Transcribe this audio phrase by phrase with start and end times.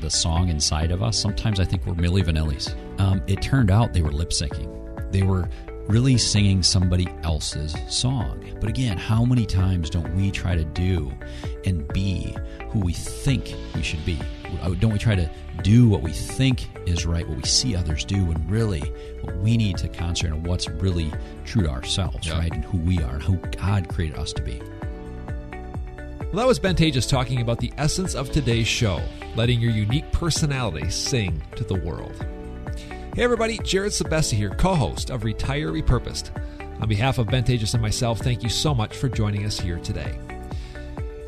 [0.00, 2.74] the song inside of us, sometimes I think we're Milli Vanillis.
[3.00, 4.72] Um, it turned out they were lip syncing.
[5.12, 5.48] They were
[5.88, 8.44] really singing somebody else's song.
[8.60, 11.12] But again, how many times don't we try to do
[11.64, 12.36] and be
[12.70, 14.18] who we think we should be?
[14.62, 15.30] Uh, don't we try to
[15.62, 18.80] do what we think is right, what we see others do, and really
[19.22, 21.12] what we need to concentrate on what's really
[21.44, 22.38] true to ourselves, yeah.
[22.38, 22.52] right?
[22.52, 24.60] And who we are and who God created us to be.
[26.32, 29.00] Well, that was Ben Taatjes talking about the essence of today's show,
[29.36, 32.16] letting your unique personality sing to the world.
[33.14, 36.30] Hey everybody, Jared Sebesta here, co-host of Retire Repurposed.
[36.82, 39.78] On behalf of Ben Taatjes and myself, thank you so much for joining us here
[39.78, 40.18] today.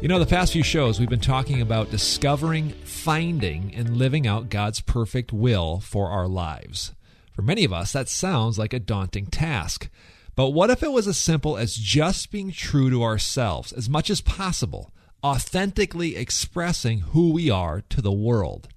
[0.02, 4.50] You know, the past few shows we've been talking about discovering, finding, and living out
[4.50, 6.92] God's perfect will for our lives.
[7.32, 9.88] For many of us, that sounds like a daunting task.
[10.38, 14.08] But what if it was as simple as just being true to ourselves as much
[14.08, 18.68] as possible, authentically expressing who we are to the world?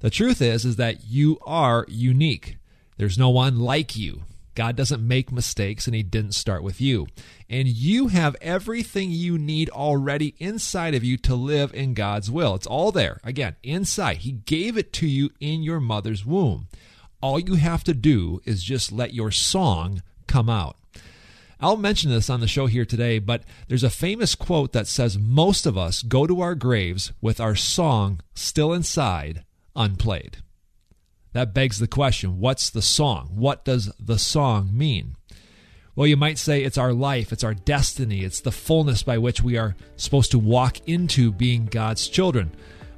[0.00, 2.56] The truth is is that you are unique.
[2.96, 4.22] There's no one like you.
[4.54, 7.08] God doesn't make mistakes and he didn't start with you.
[7.50, 12.54] And you have everything you need already inside of you to live in God's will.
[12.54, 13.20] It's all there.
[13.22, 14.16] Again, inside.
[14.22, 16.68] He gave it to you in your mother's womb.
[17.20, 20.78] All you have to do is just let your song come out.
[21.58, 25.18] I'll mention this on the show here today, but there's a famous quote that says
[25.18, 30.38] most of us go to our graves with our song still inside, unplayed.
[31.32, 33.30] That begs the question what's the song?
[33.34, 35.16] What does the song mean?
[35.94, 39.42] Well, you might say it's our life, it's our destiny, it's the fullness by which
[39.42, 42.52] we are supposed to walk into being God's children.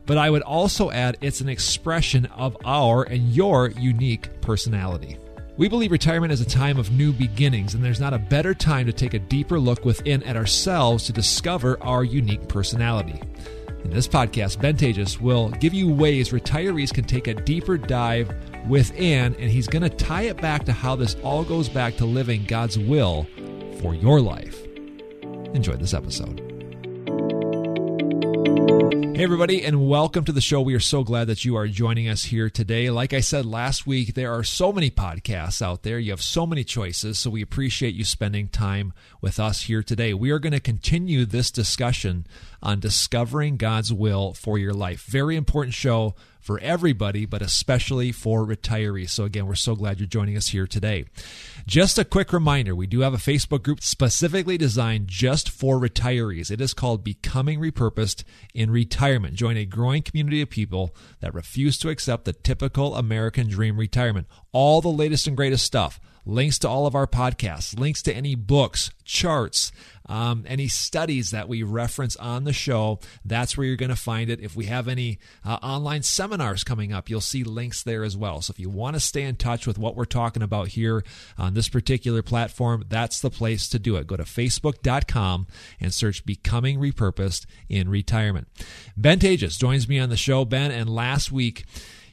[0.04, 5.16] But I would also add it's an expression of our and your unique personality.
[5.58, 8.86] We believe retirement is a time of new beginnings, and there's not a better time
[8.86, 13.20] to take a deeper look within at ourselves to discover our unique personality.
[13.82, 18.32] In this podcast, Ben Taatjes will give you ways retirees can take a deeper dive
[18.68, 22.04] within, and he's going to tie it back to how this all goes back to
[22.04, 23.26] living God's will
[23.80, 24.64] for your life.
[25.54, 26.47] Enjoy this episode.
[28.68, 30.60] Hey, everybody, and welcome to the show.
[30.60, 32.90] We are so glad that you are joining us here today.
[32.90, 35.98] Like I said last week, there are so many podcasts out there.
[35.98, 38.92] You have so many choices, so we appreciate you spending time
[39.22, 40.12] with us here today.
[40.12, 42.26] We are going to continue this discussion
[42.62, 45.02] on discovering God's will for your life.
[45.04, 46.14] Very important show
[46.48, 49.10] for everybody, but especially for retirees.
[49.10, 51.04] So, again, we're so glad you're joining us here today.
[51.66, 56.50] Just a quick reminder we do have a Facebook group specifically designed just for retirees.
[56.50, 59.34] It is called Becoming Repurposed in Retirement.
[59.34, 64.26] Join a growing community of people that refuse to accept the typical American dream retirement.
[64.50, 68.34] All the latest and greatest stuff links to all of our podcasts, links to any
[68.34, 69.72] books, charts,
[70.06, 73.00] um, any studies that we reference on the show.
[73.24, 74.40] That's where you're going to find it.
[74.40, 78.42] If we have any uh, online seminars coming up, you'll see links there as well.
[78.42, 81.02] So if you want to stay in touch with what we're talking about here
[81.38, 84.06] on this particular platform, that's the place to do it.
[84.06, 85.46] Go to facebook.com
[85.80, 88.48] and search Becoming Repurposed in Retirement.
[88.96, 90.44] Ben Taatjes joins me on the show.
[90.44, 91.64] Ben, and last week,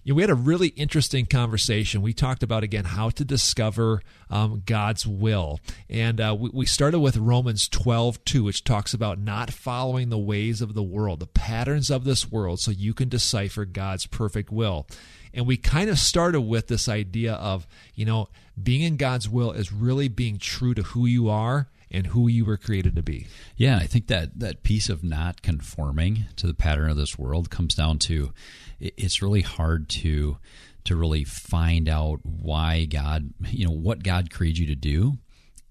[0.05, 2.03] you know, we had a really interesting conversation.
[2.03, 5.59] We talked about, again, how to discover um, God's will.
[5.89, 10.19] And uh, we, we, started with Romans 12, 2, which talks about not following the
[10.19, 14.51] ways of the world, the patterns of this world, so you can decipher God's perfect
[14.51, 14.85] will.
[15.33, 18.29] And we kind of started with this idea of, you know,
[18.61, 22.45] being in God's will is really being true to who you are and who you
[22.45, 23.25] were created to be.
[23.57, 27.49] Yeah, I think that that piece of not conforming to the pattern of this world
[27.49, 28.33] comes down to
[28.79, 30.37] it's really hard to
[30.85, 35.17] to really find out why God, you know, what God created you to do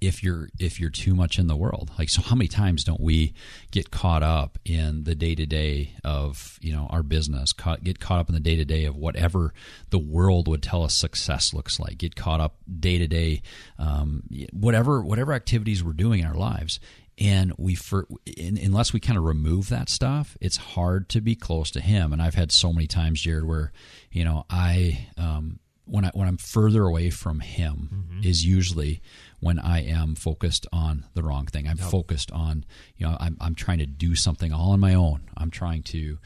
[0.00, 1.90] if you're if you're too much in the world.
[1.98, 3.32] Like so how many times don't we
[3.70, 8.00] get caught up in the day to day of you know our business caught, get
[8.00, 9.54] caught up in the day to day of whatever
[9.90, 13.42] the world would tell us success looks like get caught up day to day
[14.52, 16.80] whatever whatever activities we're doing in our lives
[17.18, 21.70] and we for unless we kind of remove that stuff it's hard to be close
[21.70, 23.72] to him and i've had so many times jared where
[24.10, 28.28] you know i um, when i when i'm further away from him mm-hmm.
[28.28, 29.00] is usually
[29.40, 31.88] when i am focused on the wrong thing i'm yep.
[31.90, 32.64] focused on
[32.96, 36.18] you know I'm, I'm trying to do something all on my own i'm trying to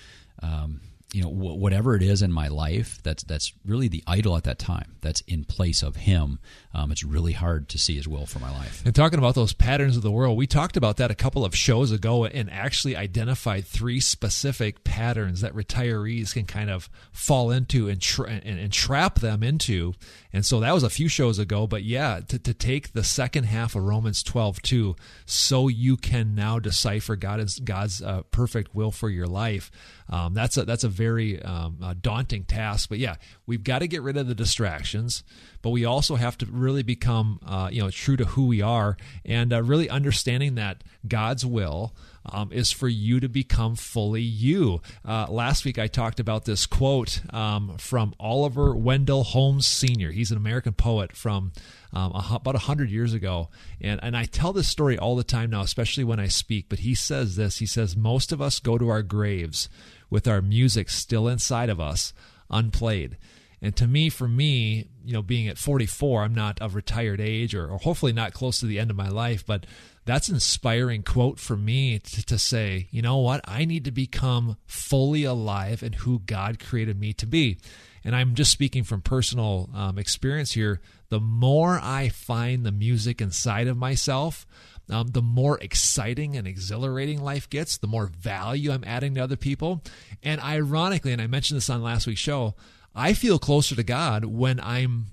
[0.42, 0.80] um,
[1.12, 4.58] you know whatever it is in my life that's that's really the idol at that
[4.58, 6.38] time that's in place of him
[6.74, 8.82] um, it's really hard to see his will for my life.
[8.84, 11.56] And talking about those patterns of the world we talked about that a couple of
[11.56, 17.88] shows ago and actually identified three specific patterns that retirees can kind of fall into
[17.88, 19.94] and, tra- and, and trap them into
[20.32, 23.44] and so that was a few shows ago but yeah to, to take the second
[23.44, 24.96] half of romans 12 too
[25.26, 29.70] so you can now decipher god's god's uh, perfect will for your life
[30.10, 32.88] um, that's a that's a very um, uh, daunting task.
[32.88, 33.16] But yeah,
[33.46, 35.22] we've got to get rid of the distractions,
[35.60, 38.96] but we also have to really become, uh, you know, true to who we are
[39.24, 41.94] and uh, really understanding that God's will
[42.32, 44.80] um, is for you to become fully you.
[45.04, 50.10] Uh, last week I talked about this quote um, from Oliver Wendell Holmes Sr.
[50.10, 51.52] He's an American poet from
[51.92, 53.48] um, about 100 years ago.
[53.80, 56.66] And, and I tell this story all the time now, especially when I speak.
[56.68, 59.68] But he says this He says, Most of us go to our graves
[60.10, 62.12] with our music still inside of us,
[62.50, 63.16] unplayed.
[63.60, 67.54] And to me, for me, you know, being at 44, I'm not of retired age
[67.54, 69.66] or, or hopefully not close to the end of my life, but
[70.08, 73.42] that's an inspiring quote for me to, to, say, you know what?
[73.44, 77.58] I need to become fully alive in who God created me to be.
[78.04, 80.80] And I'm just speaking from personal um, experience here.
[81.10, 84.46] The more I find the music inside of myself,
[84.88, 89.36] um, the more exciting and exhilarating life gets, the more value I'm adding to other
[89.36, 89.82] people.
[90.22, 92.54] And ironically, and I mentioned this on last week's show,
[92.94, 95.08] I feel closer to God when I'm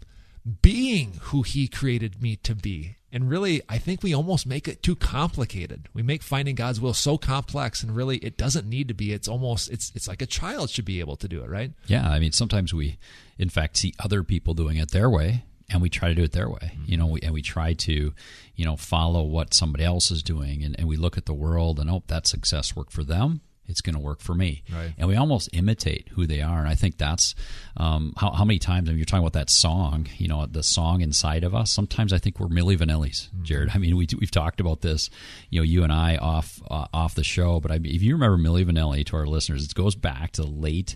[0.62, 2.95] being who He created me to be.
[3.15, 5.88] And really, I think we almost make it too complicated.
[5.94, 9.13] We make finding God's will so complex, and really, it doesn't need to be.
[9.13, 11.71] It's almost it's it's like a child should be able to do it, right?
[11.88, 12.97] Yeah, I mean, sometimes we,
[13.38, 16.31] in fact, see other people doing it their way, and we try to do it
[16.31, 16.83] their way mm-hmm.
[16.85, 18.13] you know we, and we try to
[18.56, 21.79] you know follow what somebody else is doing and, and we look at the world
[21.79, 24.63] and oh that success worked for them it's going to work for me.
[24.71, 24.94] Right.
[24.97, 26.59] And we almost imitate who they are.
[26.59, 27.35] And I think that's
[27.77, 30.63] um, how, how, many times, I mean, you're talking about that song, you know, the
[30.63, 31.71] song inside of us.
[31.71, 33.44] Sometimes I think we're Milli Vanillis, mm-hmm.
[33.44, 33.71] Jared.
[33.73, 35.09] I mean, we, we've talked about this,
[35.50, 37.59] you know, you and I off uh, off the show.
[37.59, 40.50] But I if you remember Milli Vanilli to our listeners, it goes back to the
[40.50, 40.95] late.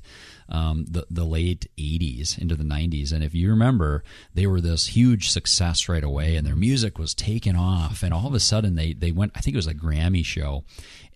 [0.51, 4.87] Um, the the late '80s into the '90s, and if you remember, they were this
[4.87, 8.73] huge success right away, and their music was taken off, and all of a sudden
[8.73, 9.33] they they went.
[9.35, 10.63] I think it was a Grammy show,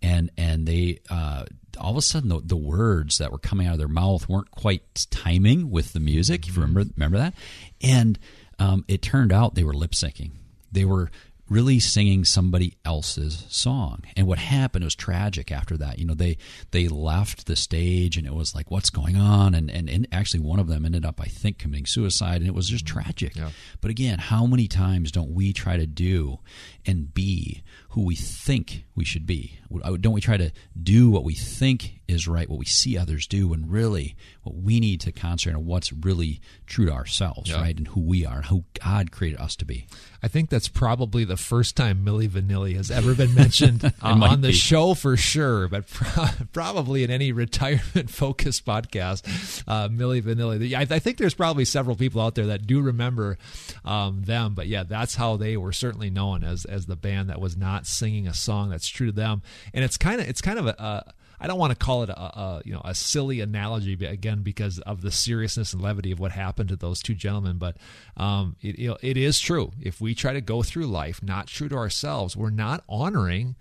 [0.04, 1.46] and and they uh,
[1.80, 4.52] all of a sudden the, the, words that were coming out of their mouth weren't
[4.52, 6.46] quite timing with the music.
[6.46, 7.34] You remember remember that?
[7.82, 8.20] And
[8.60, 10.32] um, it turned out they were lip syncing.
[10.72, 11.10] They were
[11.50, 14.02] really singing somebody else's song.
[14.16, 16.00] And what happened was tragic after that.
[16.00, 16.38] You know, they
[16.72, 19.54] they left the stage and it was like, what's going on?
[19.54, 22.56] And and, and actually one of them ended up, I think, committing suicide and it
[22.56, 23.36] was just tragic.
[23.36, 23.50] Yeah.
[23.82, 26.40] But again, how many times don't we try to do
[26.86, 29.60] and be who we think we should be?
[30.02, 30.52] Don't we try to
[30.82, 34.80] do what we think is right, what we see others do, when really what we
[34.80, 37.62] need to concentrate on what's really true to ourselves, yeah.
[37.62, 39.86] right, and who we are, and who God created us to be.
[40.22, 44.42] I think that's probably the first time Milli Vanilli has ever been mentioned uh, on
[44.42, 44.54] the be.
[44.54, 49.64] show for sure, but pro- probably in any retirement focused podcast.
[49.68, 50.74] Uh, Milli Vanilli.
[50.74, 53.38] I, I, think there's probably several people out there that do remember
[53.86, 57.40] um, them, but yeah, that's how they were certainly known as as the band that
[57.40, 59.42] was not singing a song that's true to them.
[59.74, 62.10] And it's kind of it's kind of a, a I don't want to call it
[62.10, 66.20] a, a, you know a silly analogy again because of the seriousness and levity of
[66.20, 67.76] what happened to those two gentlemen, but
[68.16, 69.74] um, it, it is true.
[69.82, 73.56] If we try to go through life not true to ourselves, we're not honoring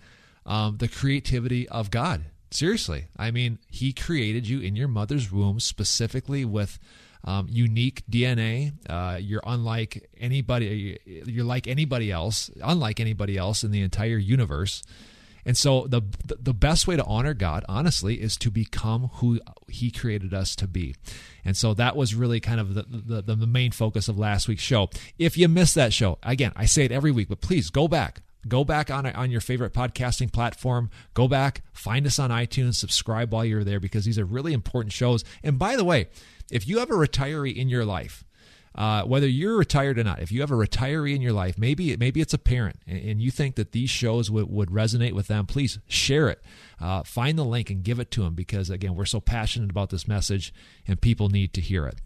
[0.46, 2.26] um, the creativity of God.
[2.52, 6.78] Seriously, I mean, He created you in your mother's womb specifically with.
[7.24, 8.72] Um, unique DNA.
[8.88, 10.98] Uh, you're unlike anybody.
[11.04, 14.82] You're like anybody else, unlike anybody else in the entire universe.
[15.44, 19.90] And so the the best way to honor God, honestly, is to become who He
[19.90, 20.94] created us to be.
[21.44, 24.62] And so that was really kind of the, the, the main focus of last week's
[24.62, 24.88] show.
[25.18, 28.22] If you missed that show, again, I say it every week, but please go back.
[28.46, 30.90] Go back on on your favorite podcasting platform.
[31.14, 34.92] Go back, find us on iTunes, subscribe while you're there because these are really important
[34.92, 35.24] shows.
[35.44, 36.08] And by the way,
[36.52, 38.24] if you have a retiree in your life
[38.74, 41.94] uh, whether you're retired or not, if you have a retiree in your life, maybe
[41.96, 45.26] maybe it's a parent, and, and you think that these shows would, would resonate with
[45.26, 46.42] them, please share it.
[46.80, 49.90] Uh, find the link and give it to them because again, we're so passionate about
[49.90, 50.54] this message,
[50.86, 51.96] and people need to hear it.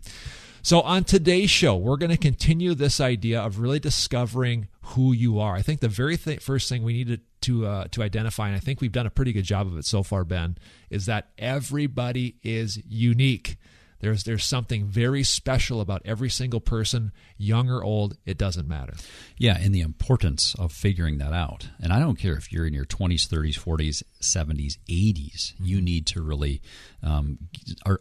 [0.60, 5.38] So, on today's show, we're going to continue this idea of really discovering who you
[5.38, 5.54] are.
[5.54, 8.56] I think the very th- first thing we need to to, uh, to identify, and
[8.56, 10.58] I think we've done a pretty good job of it so far, Ben,
[10.90, 13.56] is that everybody is unique.
[14.00, 18.94] There's there's something very special about every single person, young or old, it doesn't matter.
[19.38, 21.68] Yeah, and the importance of figuring that out.
[21.80, 26.06] And I don't care if you're in your 20s, 30s, 40s, 70s, 80s, you need
[26.08, 26.60] to really
[27.02, 27.38] um,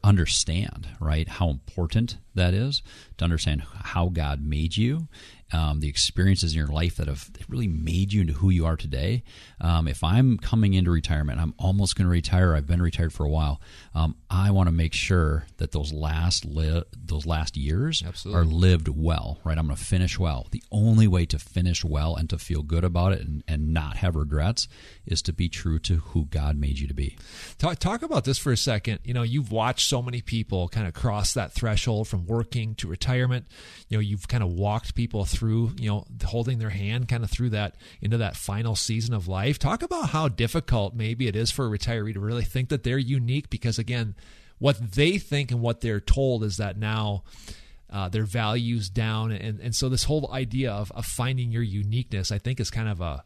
[0.03, 2.81] understand, right, how important that is
[3.17, 5.07] to understand how God made you
[5.55, 8.75] um, the experiences in your life that have really made you into who you are
[8.75, 9.23] today.
[9.61, 12.53] Um, if I'm coming into retirement, I'm almost going to retire.
[12.55, 13.61] I've been retired for a while.
[13.93, 18.41] Um, I want to make sure that those last li- those last years Absolutely.
[18.41, 19.39] are lived well.
[19.45, 20.47] Right, I'm going to finish well.
[20.51, 23.97] The only way to finish well and to feel good about it and, and not
[23.97, 24.67] have regrets
[25.05, 27.17] is to be true to who God made you to be.
[27.57, 28.99] Talk, talk about this for a second.
[29.03, 32.87] You know, you've watched so many people kind of cross that threshold from working to
[32.87, 33.45] retirement.
[33.87, 37.29] You know, you've kind of walked people through, you know, holding their hand kind of
[37.29, 39.59] through that into that final season of life.
[39.59, 42.97] Talk about how difficult maybe it is for a retiree to really think that they're
[42.97, 44.15] unique because, again,
[44.57, 47.23] what they think and what they're told is that now
[47.89, 52.31] uh, their values down and and so this whole idea of, of finding your uniqueness
[52.31, 53.23] i think is kind of a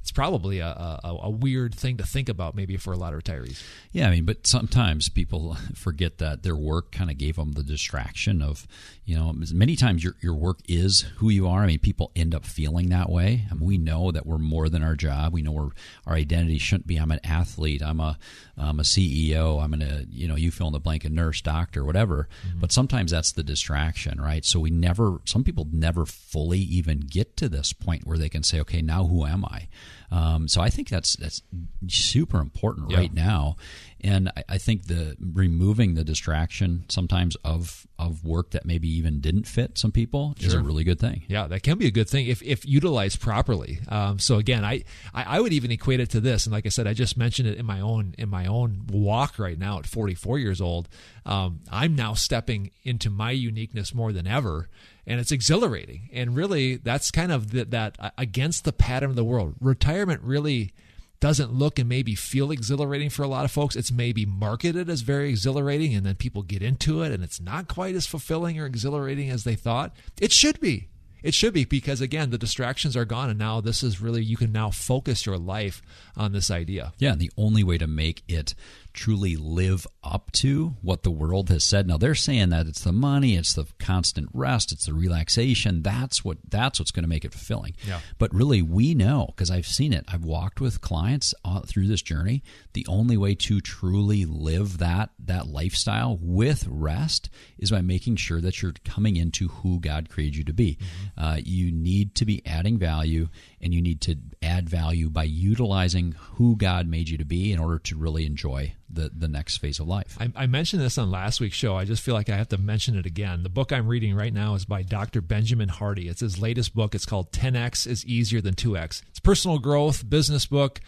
[0.00, 3.22] it's probably a, a, a, weird thing to think about maybe for a lot of
[3.22, 3.62] retirees.
[3.92, 7.62] Yeah, I mean, but sometimes people forget that their work kind of gave them the
[7.62, 8.66] distraction of,
[9.04, 11.62] you know, many times your, your work is who you are.
[11.62, 13.46] I mean, people end up feeling that way.
[13.50, 15.32] I mean, we know that we're more than our job.
[15.32, 15.70] We know we're,
[16.06, 18.18] our identity shouldn't be I'm an athlete, I'm a,
[18.56, 21.84] I'm a CEO, I'm a, you know, you fill in the blank, a nurse, doctor,
[21.84, 22.28] whatever.
[22.46, 22.60] Mm-hmm.
[22.60, 24.44] But sometimes that's the distraction, right?
[24.44, 28.42] So we never, some people never fully even get to this point where they can
[28.42, 29.68] say, okay, now who am I?
[30.10, 31.42] Um, so I think that's that's
[31.88, 32.98] super important yeah.
[32.98, 33.56] right now,
[34.00, 39.20] and I, I, think the removing the distraction sometimes of of work that maybe even
[39.20, 40.48] didn't fit some people sure.
[40.48, 41.22] is a really good thing.
[41.28, 43.78] Yeah, that can be a good thing if if utilized properly.
[43.88, 46.70] Um, so again, I, I, I would even equate it to this, and like I
[46.70, 49.86] said, I just mentioned it in my own in my own walk right now at
[49.86, 50.88] 44 years old.
[51.24, 54.68] Um, I'm now stepping into my uniqueness more than ever
[55.06, 56.08] and it's exhilarating.
[56.12, 59.54] And really, that's kind of the, that uh, against the pattern of the world.
[59.60, 60.72] Retirement really
[61.20, 63.76] doesn't look and maybe feel exhilarating for a lot of folks.
[63.76, 67.68] It's maybe marketed as very exhilarating, and then people get into it, and it's not
[67.68, 69.92] quite as fulfilling or exhilarating as they thought.
[70.20, 70.88] It should be.
[71.22, 74.38] It should be because again, the distractions are gone, and now this is really you
[74.38, 75.82] can now focus your life
[76.16, 76.92] on this idea.
[76.98, 78.54] Yeah, and the only way to make it
[78.92, 81.86] truly live up to what the world has said.
[81.86, 85.82] Now they're saying that it's the money, it's the constant rest, it's the relaxation.
[85.82, 87.74] That's what that's what's going to make it fulfilling.
[87.86, 88.00] Yeah.
[88.18, 90.04] But really, we know because I've seen it.
[90.08, 92.42] I've walked with clients uh, through this journey.
[92.72, 98.40] The only way to truly live that that lifestyle with rest is by making sure
[98.40, 100.78] that you're coming into who God created you to be.
[100.80, 101.24] Mm-hmm.
[101.24, 103.28] Uh, you need to be adding value,
[103.60, 107.58] and you need to add value by utilizing who God made you to be in
[107.58, 110.16] order to really enjoy the, the next phase of life.
[110.18, 111.76] I, I, mentioned this on last week's show.
[111.76, 113.42] I just feel like I have to mention it again.
[113.42, 115.20] The book I'm reading right now is by Dr.
[115.20, 116.08] Benjamin Hardy.
[116.08, 116.94] It's his latest book.
[116.94, 119.02] It's called 10X is Easier Than 2X.
[119.10, 120.80] It's personal growth, business book.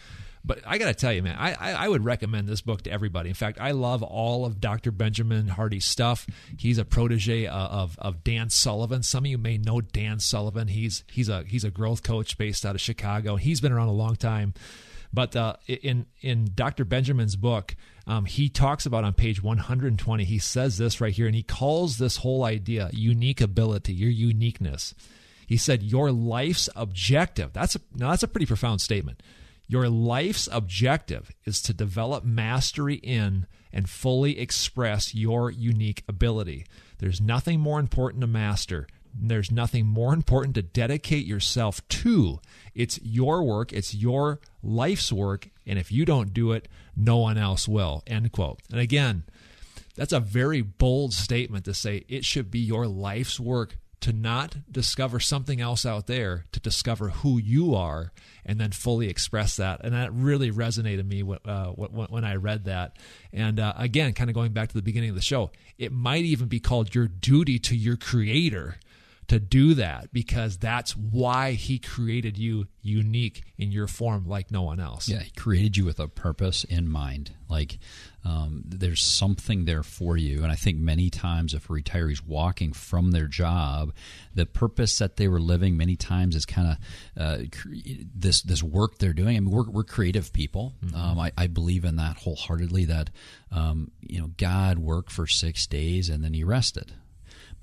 [0.45, 2.91] But I got to tell you, man, I, I, I, would recommend this book to
[2.91, 3.29] everybody.
[3.29, 4.91] In fact, I love all of Dr.
[4.91, 6.27] Benjamin Hardy's stuff.
[6.57, 9.03] He's a protege uh, of, of Dan Sullivan.
[9.03, 10.67] Some of you may know Dan Sullivan.
[10.67, 13.37] He's he's a he's a growth coach based out of Chicago.
[13.37, 14.53] He's been around a long time.
[15.13, 16.83] But uh, in in Dr.
[16.83, 17.75] Benjamin's book,
[18.07, 20.23] um, he talks about on page 120.
[20.25, 24.95] He says this right here, and he calls this whole idea unique ability, your uniqueness.
[25.45, 27.53] He said your life's objective.
[27.53, 29.21] That's a now that's a pretty profound statement.
[29.67, 36.65] Your life's objective is to develop mastery in and fully express your unique ability.
[36.99, 42.39] There's nothing more important to master there's nothing more important to dedicate yourself to.
[42.73, 47.37] It's your work, it's your life's work, and if you don't do it, no one
[47.37, 48.03] else will.
[48.07, 48.61] End quote.
[48.71, 49.23] And again,
[49.95, 54.57] that's a very bold statement to say it should be your life's work to not
[54.69, 58.11] discover something else out there, to discover who you are,
[58.45, 59.79] and then fully express that.
[59.81, 62.97] And that really resonated me uh, when I read that.
[63.31, 66.25] And uh, again, kind of going back to the beginning of the show, it might
[66.25, 68.75] even be called your duty to your creator
[69.29, 74.63] to do that because that's why he created you unique in your form like no
[74.63, 75.07] one else.
[75.07, 77.31] Yeah, he created you with a purpose in mind.
[77.49, 77.79] Like
[78.25, 80.43] um, there's something there for you.
[80.43, 83.93] And I think many times if a retiree walking from their job,
[84.33, 86.77] the purpose that they were living many times is kind
[87.17, 87.37] of uh,
[88.15, 89.35] this this work they're doing.
[89.35, 90.73] I mean, we're, we're creative people.
[90.83, 90.95] Mm-hmm.
[90.95, 92.85] Um, I, I, believe in that wholeheartedly.
[92.85, 93.09] That
[93.51, 96.93] um, you know, God worked for six days and then He rested.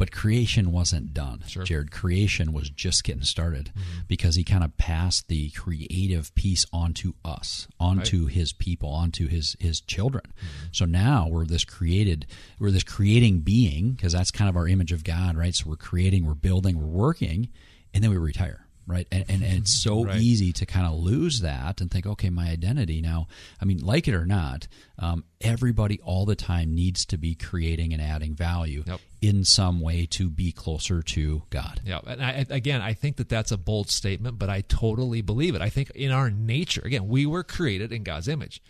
[0.00, 1.62] But creation wasn't done, sure.
[1.62, 1.90] Jared.
[1.90, 4.00] Creation was just getting started mm-hmm.
[4.08, 8.32] because he kind of passed the creative piece onto us, onto right.
[8.32, 10.24] his people, onto his his children.
[10.24, 10.66] Mm-hmm.
[10.72, 12.26] So now we're this created,
[12.58, 15.54] we're this creating being because that's kind of our image of God, right?
[15.54, 17.50] So we're creating, we're building, we're working,
[17.92, 19.06] and then we retire right?
[19.12, 20.20] And, and, and it's so right.
[20.20, 23.28] easy to kind of lose that and think, okay, my identity now.
[23.60, 24.66] I mean, like it or not,
[24.98, 29.00] um, everybody all the time needs to be creating and adding value yep.
[29.20, 31.80] In some way to be closer to God.
[31.84, 35.54] Yeah, and I, again, I think that that's a bold statement, but I totally believe
[35.54, 35.60] it.
[35.60, 38.62] I think in our nature, again, we were created in God's image.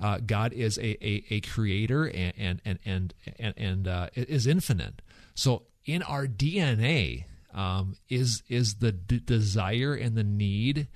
[0.00, 5.02] Uh, God is a, a, a creator and and and and and, uh, is infinite.
[5.34, 10.86] So in our DNA, um, is is the d- desire and the need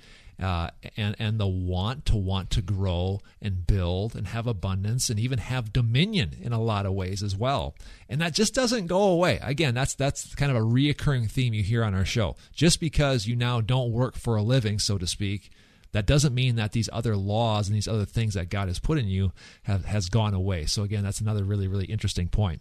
[0.42, 5.18] uh, and and the want to want to grow and build and have abundance and
[5.20, 7.74] even have dominion in a lot of ways as well.
[8.08, 9.38] And that just doesn't go away.
[9.42, 12.36] Again, that's that's kind of a reoccurring theme you hear on our show.
[12.52, 15.50] Just because you now don't work for a living, so to speak,
[15.92, 18.98] that doesn't mean that these other laws and these other things that God has put
[18.98, 19.32] in you
[19.64, 20.66] have has gone away.
[20.66, 22.60] So again, that's another really really interesting point.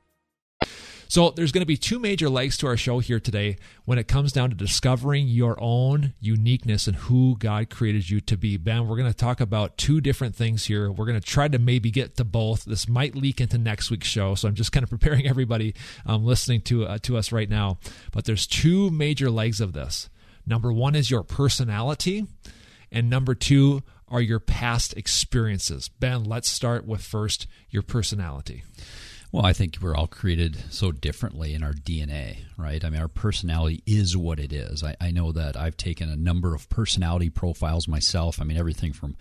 [1.11, 4.07] So there's going to be two major legs to our show here today when it
[4.07, 8.55] comes down to discovering your own uniqueness and who God created you to be.
[8.55, 10.89] Ben, we're going to talk about two different things here.
[10.89, 12.63] We're going to try to maybe get to both.
[12.63, 15.75] This might leak into next week's show, so I'm just kind of preparing everybody
[16.05, 17.77] um, listening to uh, to us right now.
[18.13, 20.09] But there's two major legs of this.
[20.47, 22.25] Number one is your personality,
[22.89, 25.89] and number two are your past experiences.
[25.89, 28.63] Ben, let's start with first your personality.
[29.31, 32.83] Well, I think we're all created so differently in our DNA, right?
[32.83, 34.83] I mean, our personality is what it is.
[34.83, 38.41] I, I, know that I've taken a number of personality profiles myself.
[38.41, 39.15] I mean, everything from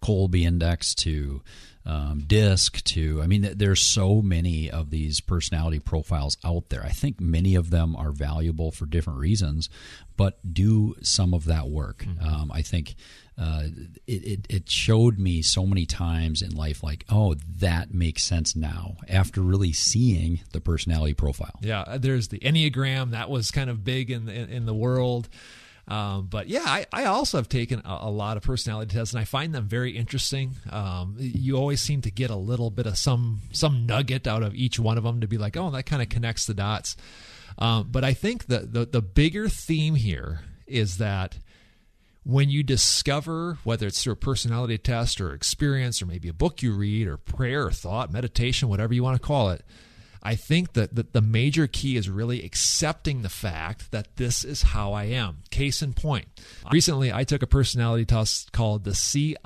[0.00, 1.42] Kolbe Index to
[1.84, 6.84] um, DISC to, I mean, there's so many of these personality profiles out there.
[6.84, 9.68] I think many of them are valuable for different reasons,
[10.16, 12.04] but do some of that work.
[12.04, 12.24] Mm-hmm.
[12.24, 12.94] Um, I think
[13.38, 13.64] uh,
[14.06, 18.56] it, it, it showed me so many times in life, like, oh, that makes sense
[18.56, 21.58] now after really seeing the personality profile.
[21.60, 25.28] Yeah, uh, there's the Enneagram that was kind of big in in, in the world.
[25.88, 29.20] Um, but yeah, I, I, also have taken a, a, lot of personality tests, and
[29.20, 30.56] I find them very interesting.
[30.68, 34.52] Um, you always seem to get a little bit of some some nugget out of
[34.56, 36.96] each one of them to be like, oh, that kind of connects the dots.
[37.58, 41.38] Um, but I think that the the bigger theme here is that
[42.26, 46.60] when you discover, whether it's through a personality test or experience, or maybe a book
[46.60, 49.64] you read, or prayer, or thought, meditation, whatever you want to call it,
[50.24, 54.62] I think that the, the major key is really accepting the fact that this is
[54.62, 55.44] how I am.
[55.50, 56.26] Case in point,
[56.72, 59.36] recently I took a personality test called the CIS.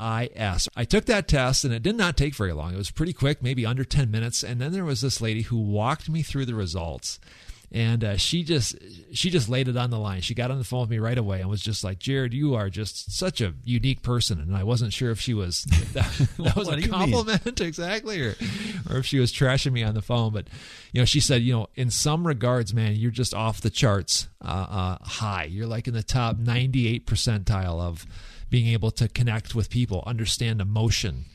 [0.75, 2.73] I took that test and it did not take very long.
[2.73, 4.43] It was pretty quick, maybe under 10 minutes.
[4.43, 7.21] And then there was this lady who walked me through the results
[7.73, 8.77] and uh, she just
[9.13, 10.23] she just laid it on the line.
[10.23, 12.55] She got on the phone with me right away and was just like, "Jared, you
[12.55, 16.57] are just such a unique person." And I wasn't sure if she was that, that
[16.57, 18.35] was a compliment exactly, or
[18.89, 20.33] or if she was trashing me on the phone.
[20.33, 20.49] But
[20.93, 24.29] you know, she said, you know, in some regards, man, you're just off the charts
[24.45, 25.45] uh, uh, high.
[25.45, 28.05] You're like in the top 98 percentile of
[28.49, 31.27] being able to connect with people, understand emotion.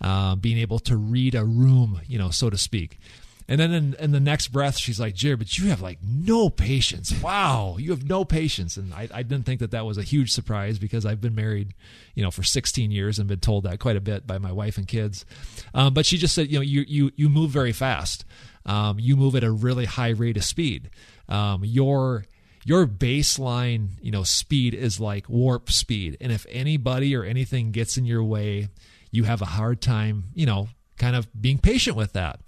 [0.00, 2.98] Uh, being able to read a room, you know, so to speak.
[3.46, 6.48] And then in, in, the next breath, she's like, Jared, but you have like no
[6.48, 7.12] patience.
[7.22, 8.78] Wow, you have no patience.
[8.78, 11.74] And I, I didn't think that that was a huge surprise because I've been married,
[12.14, 14.78] you know, for 16 years and been told that quite a bit by my wife
[14.78, 15.26] and kids.
[15.74, 18.24] Um, but she just said, you know, you, you, you move very fast.
[18.64, 20.88] Um, you move at a really high rate of speed.
[21.28, 22.24] Um, your
[22.66, 26.16] your baseline, you know, speed is like warp speed.
[26.20, 28.68] And if anybody or anything gets in your way,
[29.10, 32.40] you have a hard time, you know, kind of being patient with that.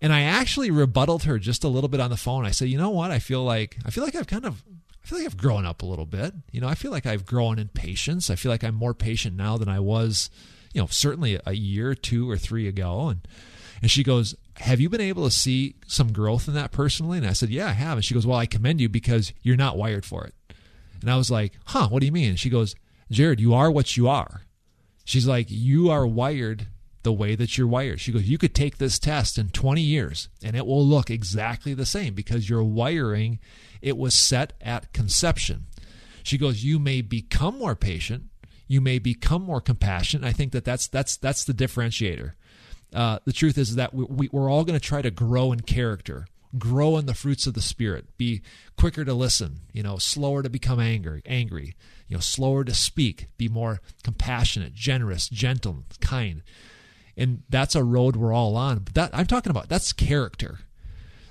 [0.00, 2.44] And I actually rebutted her just a little bit on the phone.
[2.44, 3.10] I said, you know what?
[3.10, 4.62] I feel like I feel like I've kind of
[5.02, 6.34] I feel like I've grown up a little bit.
[6.50, 8.28] You know, I feel like I've grown in patience.
[8.28, 10.30] I feel like I'm more patient now than I was,
[10.74, 13.08] you know, certainly a year, two or three ago.
[13.08, 13.26] And
[13.82, 17.18] and she goes, Have you been able to see some growth in that personally?
[17.18, 17.98] And I said, Yeah, I have.
[17.98, 20.34] And she goes, Well, I commend you because you're not wired for it.
[21.00, 22.30] And I was like, Huh, what do you mean?
[22.30, 22.74] And she goes,
[23.10, 24.42] Jared, you are what you are.
[25.04, 26.66] She's like, You are wired
[27.06, 28.00] the way that you're wired.
[28.00, 31.72] She goes, You could take this test in 20 years and it will look exactly
[31.72, 33.38] the same because your wiring,
[33.80, 35.66] it was set at conception.
[36.24, 38.24] She goes, You may become more patient.
[38.66, 40.26] You may become more compassionate.
[40.28, 42.32] I think that that's, that's, that's the differentiator.
[42.92, 45.60] Uh, the truth is that we, we, we're all going to try to grow in
[45.60, 46.26] character
[46.58, 48.40] grow in the fruits of the spirit, be
[48.78, 51.74] quicker to listen, you know, slower to become angry, angry,
[52.08, 56.42] you know, slower to speak, be more compassionate, generous, gentle, kind.
[57.16, 58.80] And that's a road we're all on.
[58.80, 60.58] But that I'm talking about, that's character.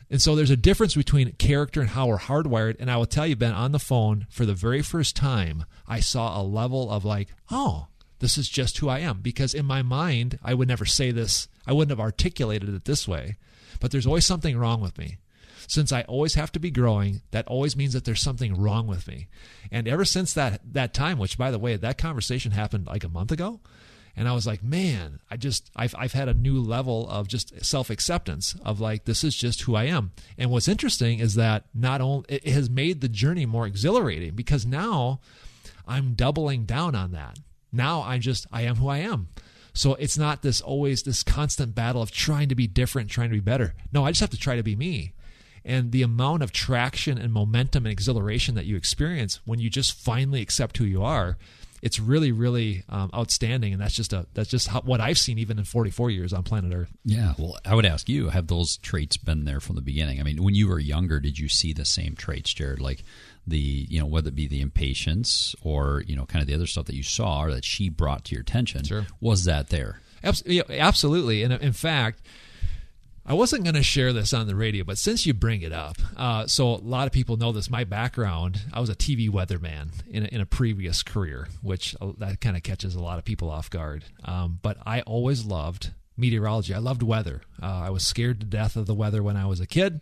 [0.10, 2.78] And so there's a difference between character and how we're hardwired.
[2.80, 6.00] And I will tell you, Ben, on the phone for the very first time, I
[6.00, 7.88] saw a level of like, oh,
[8.20, 9.22] this is just who I am.
[9.22, 13.08] Because in my mind, I would never say this, I wouldn't have articulated it this
[13.08, 13.38] way.
[13.80, 15.18] But there's always something wrong with me.
[15.68, 19.08] Since I always have to be growing, that always means that there's something wrong with
[19.08, 19.28] me.
[19.72, 23.10] And ever since that that time, which by the way, that conversation happened like a
[23.10, 23.62] month ago,
[24.18, 27.66] and I was like, man, I just I've I've had a new level of just
[27.66, 30.12] self acceptance of like this is just who I am.
[30.38, 34.66] And what's interesting is that not only it has made the journey more exhilarating because
[34.66, 35.20] now
[35.88, 37.40] I'm doubling down on that.
[37.72, 39.30] Now I just I am who I am.
[39.74, 43.36] So it's not this always this constant battle of trying to be different, trying to
[43.36, 43.74] be better.
[43.92, 45.14] No, I just have to try to be me
[45.66, 49.94] and the amount of traction and momentum and exhilaration that you experience when you just
[49.94, 51.38] finally accept who you are
[51.82, 53.74] it's really really um, outstanding.
[53.74, 56.44] And that's just a that's just how, what i've seen even in 44 years on
[56.44, 56.92] planet earth.
[57.04, 57.34] Yeah.
[57.38, 60.20] Well i would ask you have those traits been there from the beginning?
[60.20, 62.80] I mean when you were younger did you see the same traits jared?
[62.80, 63.04] Like
[63.48, 66.68] the you know whether it be the impatience or you know kind of the other
[66.68, 68.84] stuff that you saw or that she brought to your attention.
[68.84, 69.06] Sure.
[69.20, 70.00] was that there?
[70.24, 71.44] Absolutely.
[71.44, 72.22] And in fact
[73.28, 75.98] I wasn't going to share this on the radio, but since you bring it up,
[76.16, 77.72] uh, so a lot of people know this.
[77.72, 82.12] My background, I was a TV weatherman in a, in a previous career, which uh,
[82.20, 84.06] that kind of catches a lot of people off guard.
[84.24, 86.76] Um, but I always loved meteorology.
[86.76, 87.42] I loved weather.
[87.60, 90.02] Uh, I was scared to death of the weather when I was a kid,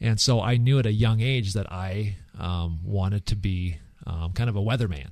[0.00, 4.32] and so I knew at a young age that I um, wanted to be um,
[4.34, 5.08] kind of a weatherman.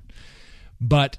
[0.80, 1.18] But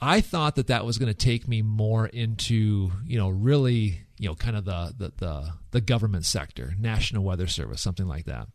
[0.00, 4.28] I thought that that was going to take me more into, you know, really, you
[4.28, 8.48] know, kind of the, the, the, the government sector, National Weather Service, something like that.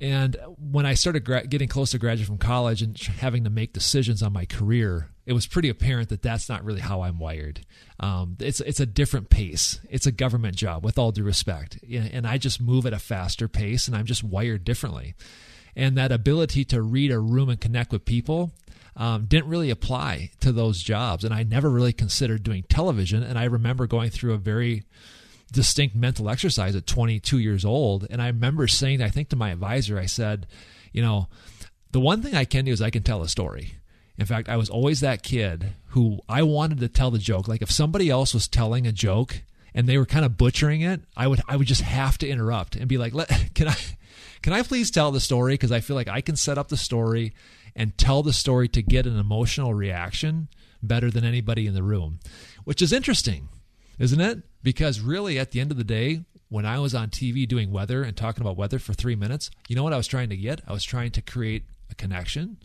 [0.00, 3.72] And when I started gra- getting close to graduating from college and having to make
[3.72, 7.64] decisions on my career, it was pretty apparent that that's not really how I'm wired.
[8.00, 9.78] Um, it's it's a different pace.
[9.88, 13.46] It's a government job, with all due respect, and I just move at a faster
[13.46, 15.14] pace, and I'm just wired differently.
[15.76, 18.50] And that ability to read a room and connect with people
[18.96, 21.24] um, didn't really apply to those jobs.
[21.24, 23.22] And I never really considered doing television.
[23.22, 24.84] And I remember going through a very
[25.52, 28.06] distinct mental exercise at 22 years old.
[28.10, 30.46] And I remember saying, I think to my advisor, I said,
[30.92, 31.28] you know,
[31.92, 33.74] the one thing I can do is I can tell a story.
[34.18, 37.48] In fact, I was always that kid who I wanted to tell the joke.
[37.48, 39.42] Like if somebody else was telling a joke
[39.74, 42.76] and they were kind of butchering it, I would I would just have to interrupt
[42.76, 43.12] and be like,
[43.54, 43.76] "Can I
[44.42, 46.76] can I please tell the story because I feel like I can set up the
[46.76, 47.32] story
[47.74, 50.48] and tell the story to get an emotional reaction
[50.82, 52.18] better than anybody in the room,
[52.64, 53.48] which is interesting,
[53.98, 54.42] isn't it?
[54.62, 58.02] Because really, at the end of the day, when I was on TV doing weather
[58.02, 60.60] and talking about weather for three minutes, you know what I was trying to get?
[60.66, 62.58] I was trying to create a connection.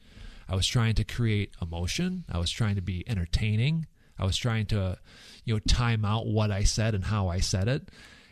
[0.50, 2.26] I was trying to create emotion.
[2.30, 3.86] I was trying to be entertaining.
[4.20, 4.98] I was trying to,
[5.46, 7.90] you know, time out what I said and how I said it.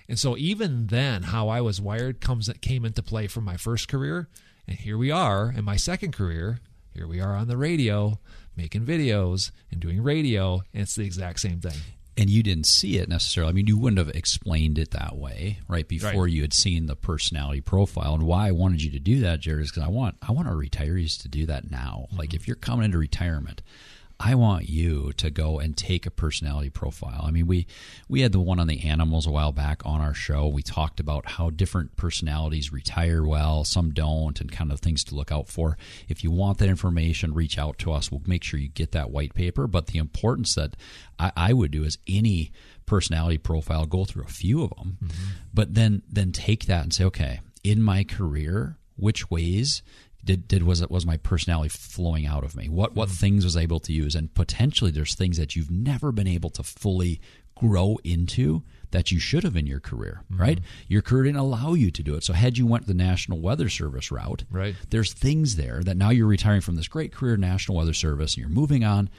[0.07, 3.87] And so even then, how I was wired comes came into play from my first
[3.87, 4.29] career
[4.67, 6.59] and here we are in my second career.
[6.93, 8.19] Here we are on the radio,
[8.55, 11.77] making videos and doing radio, and it's the exact same thing.
[12.17, 13.49] And you didn't see it necessarily.
[13.49, 15.85] I mean, you wouldn't have explained it that way, right?
[15.85, 16.31] Before right.
[16.31, 18.13] you had seen the personality profile.
[18.13, 20.47] And why I wanted you to do that, Jared, is because I want I want
[20.47, 22.05] our retirees to do that now.
[22.07, 22.17] Mm-hmm.
[22.17, 23.61] Like if you're coming into retirement,
[24.19, 27.23] I want you to go and take a personality profile.
[27.23, 27.67] I mean, we
[28.07, 30.47] we had the one on the animals a while back on our show.
[30.47, 35.15] We talked about how different personalities retire well, some don't, and kind of things to
[35.15, 35.77] look out for.
[36.07, 38.09] If you want that information, reach out to us.
[38.09, 39.67] We'll make sure you get that white paper.
[39.67, 40.77] But the importance that
[41.19, 42.51] I, I would do is any
[42.85, 45.29] personality profile, go through a few of them, mm-hmm.
[45.53, 49.81] but then then take that and say, okay, in my career, which ways
[50.25, 53.15] did did was it was my personality flowing out of me what what mm-hmm.
[53.15, 56.49] things was I able to use and potentially there's things that you've never been able
[56.51, 57.21] to fully
[57.55, 60.41] grow into that you should have in your career mm-hmm.
[60.41, 63.39] right your career didn't allow you to do it so had you went the national
[63.39, 67.37] weather service route right there's things there that now you're retiring from this great career
[67.37, 69.09] national weather service and you're moving on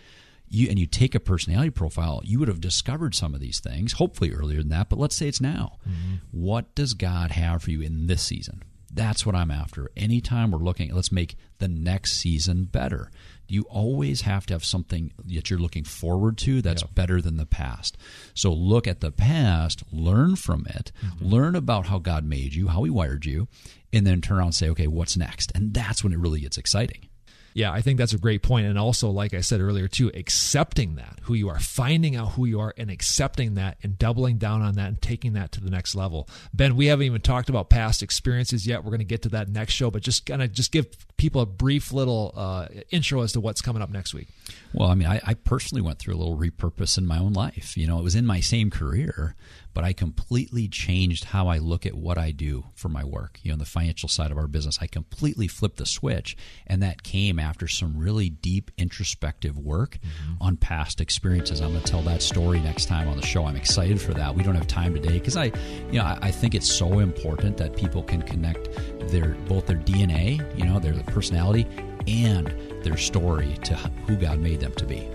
[0.49, 3.95] you and you take a personality profile, you would have discovered some of these things,
[3.95, 5.79] hopefully earlier than that, but let's say it's now.
[5.89, 6.15] Mm-hmm.
[6.31, 8.63] What does God have for you in this season?
[8.97, 9.91] That's what I'm after.
[9.95, 13.11] Anytime we're looking, let's make the next season better.
[13.47, 16.89] You always have to have something that you're looking forward to that's yeah.
[16.95, 17.99] better than the past.
[18.33, 21.27] So look at the past, learn from it, mm-hmm.
[21.27, 23.49] learn about how God made you, how He wired you,
[23.93, 25.53] and then turn around and say, okay, what's next?
[25.55, 27.09] And that's when it really gets exciting.
[27.57, 28.67] Yeah, I think that's a great point.
[28.67, 32.45] And also, like I said earlier, too, accepting that, who you are, finding out who
[32.45, 35.71] you are and accepting that and doubling down on that and taking that to the
[35.71, 36.29] next level.
[36.53, 38.85] Ben, we haven't even talked about past experiences yet.
[38.85, 41.41] We're going to get to that next show, but just kind of just give people
[41.41, 44.29] a brief little uh, intro as to what's coming up next week.
[44.75, 47.75] Well, I mean, I, I personally went through a little repurpose in my own life.
[47.75, 49.35] You know, it was in my same career,
[49.77, 53.39] but I completely changed how I look at what I do for my work.
[53.43, 56.35] You know, the financial side of our business, I completely flipped the switch,
[56.67, 60.43] and that came after some really deep introspective work mm-hmm.
[60.43, 61.61] on past experiences.
[61.61, 63.45] I'm going to tell that story next time on the show.
[63.45, 64.35] I'm excited for that.
[64.35, 65.53] We don't have time today because I,
[65.93, 68.71] you know, I, I think it's so important that people can connect
[69.11, 71.67] their both their DNA, you know, their personality,
[72.07, 72.47] and
[72.83, 73.75] their story to
[74.07, 75.07] who God made them to be.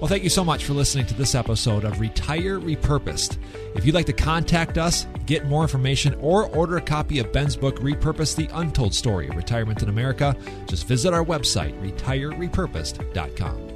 [0.00, 3.36] Well, thank you so much for listening to this episode of Retire Repurposed.
[3.74, 7.56] If you'd like to contact us, get more information, or order a copy of Ben's
[7.56, 13.68] book, Repurpose the Untold Story of Retirement in America, just visit our website, retirerepurposed.com.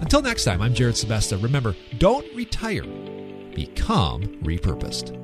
[0.00, 1.42] Until next time, I'm Jared Sebesta.
[1.42, 2.84] Remember, don't retire,
[3.52, 5.16] become repurposed.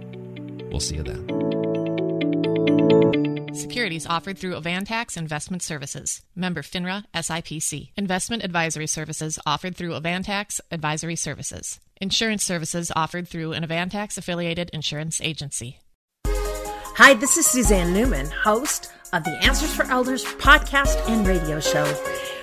[0.73, 1.72] We'll see you then.
[3.55, 6.23] Securities offered through Avantax Investment Services.
[6.35, 7.91] Member FINRA SIPC.
[7.97, 11.79] Investment advisory services offered through Avantax Advisory Services.
[12.01, 15.79] Insurance services offered through an Avantax affiliated insurance agency.
[16.27, 21.85] Hi, this is Suzanne Newman, host of the Answers for Elders podcast and radio show.